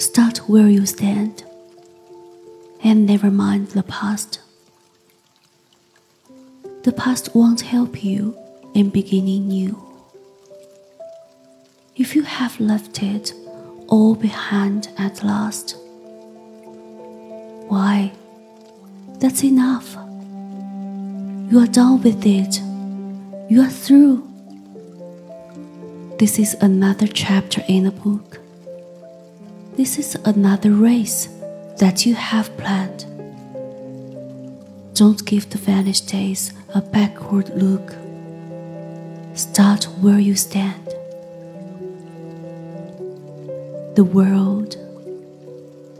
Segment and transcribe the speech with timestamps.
[0.00, 1.44] Start where you stand
[2.82, 4.40] and never mind the past.
[6.84, 8.34] The past won't help you
[8.72, 9.78] in beginning new.
[11.96, 13.34] If you have left it
[13.88, 15.76] all behind at last,
[17.68, 18.12] why,
[19.18, 19.96] that's enough.
[21.52, 22.58] You are done with it.
[23.50, 24.26] You are through.
[26.18, 28.40] This is another chapter in the book.
[29.76, 31.28] This is another race
[31.78, 33.06] that you have planned.
[34.94, 37.94] Don't give the vanished days a backward look.
[39.34, 40.86] Start where you stand.
[43.94, 44.76] The world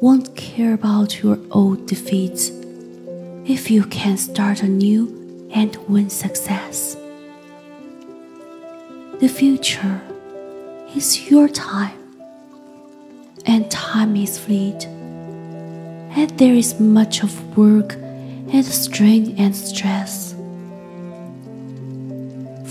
[0.00, 2.50] won't care about your old defeats
[3.46, 6.96] if you can start anew and win success.
[9.20, 10.00] The future
[10.94, 11.99] is your time,
[13.46, 14.86] and time is fleet
[16.16, 20.34] and there is much of work and strain and stress.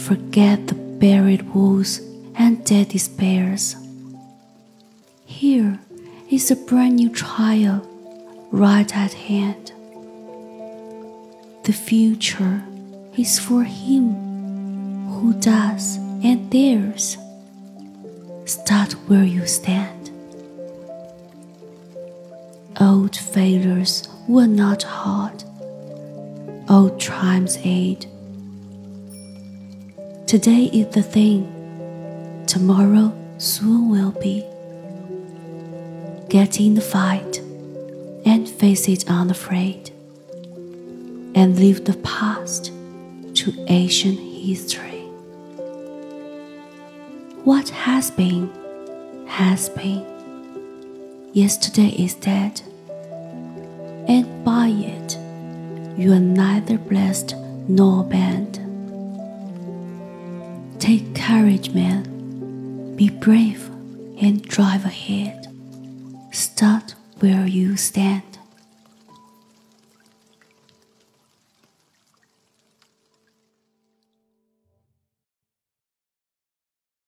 [0.06, 2.00] Forget the buried woes
[2.36, 3.76] and dead despairs.
[5.26, 5.80] Here
[6.30, 7.88] is a brand new trial
[8.52, 9.72] right at hand.
[11.64, 12.64] The future
[13.18, 17.18] is for him who does and dares.
[18.46, 19.99] Start where you stand.
[22.82, 25.44] Old failures were not hard.
[26.70, 28.06] Old times aid.
[30.28, 34.46] Today is the thing, tomorrow soon will be.
[36.30, 37.40] Get in the fight
[38.26, 39.92] and face it unafraid,
[41.36, 42.72] and leave the past
[43.34, 45.02] to ancient history.
[47.44, 48.50] What has been,
[49.28, 50.06] has been.
[51.34, 52.62] Yesterday is dead
[54.70, 55.18] it
[56.00, 57.36] you are neither blessed
[57.68, 58.56] nor banned.
[60.80, 62.96] Take courage, man.
[62.96, 63.68] Be brave
[64.22, 65.48] and drive ahead.
[66.32, 68.29] Start where you stand.